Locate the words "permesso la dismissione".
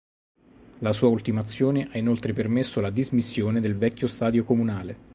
2.33-3.61